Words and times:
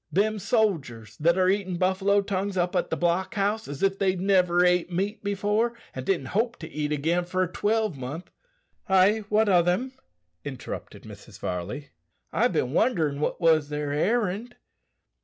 Them 0.11 0.39
sodgers 0.39 1.15
that 1.17 1.37
are 1.37 1.47
eatin' 1.47 1.77
buffalo 1.77 2.21
tongues 2.21 2.57
up 2.57 2.75
at 2.75 2.89
the 2.89 2.97
block 2.97 3.35
house 3.35 3.67
as 3.67 3.83
if 3.83 3.99
they'd 3.99 4.19
niver 4.19 4.65
ate 4.65 4.91
meat 4.91 5.23
before, 5.23 5.77
and 5.93 6.03
didn't 6.03 6.29
hope 6.33 6.55
to 6.57 6.67
eat 6.71 6.91
again 6.91 7.23
for 7.23 7.43
a 7.43 7.47
twelvemonth" 7.47 8.31
"Ay, 8.89 9.25
what 9.29 9.47
o' 9.47 9.61
them?" 9.61 9.91
interrupted 10.43 11.03
Mrs. 11.03 11.39
Varley; 11.39 11.91
"I've 12.33 12.53
bin 12.53 12.73
wonderin' 12.73 13.19
what 13.19 13.39
was 13.39 13.69
their 13.69 13.91
errand." 13.91 14.55